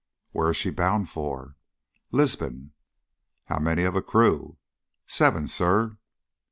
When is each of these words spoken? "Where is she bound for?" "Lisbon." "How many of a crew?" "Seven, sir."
"Where 0.31 0.49
is 0.49 0.57
she 0.57 0.71
bound 0.71 1.11
for?" 1.11 1.57
"Lisbon." 2.11 2.73
"How 3.45 3.59
many 3.59 3.83
of 3.83 3.95
a 3.95 4.01
crew?" 4.01 4.57
"Seven, 5.05 5.45
sir." 5.45 5.99